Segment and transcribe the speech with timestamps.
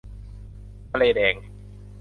[0.91, 1.35] ทะเลแดง